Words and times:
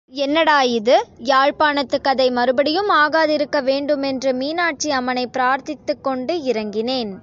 என்னடா 0.09 0.61
இது, 0.61 0.95
யாழ்ப்பாணத்துக் 1.23 2.03
கதை 2.03 2.31
மறுபடியும் 2.31 2.89
ஆகாதிருக்க 2.89 3.63
வேண்டுமே 3.63 4.11
யென்று, 4.11 4.33
மீனாட்சி 4.33 4.91
அம்மனைப் 4.91 5.33
பிரார்த்தித்துக்கொண்டு 5.33 6.35
இறங்கினேன். 6.43 7.11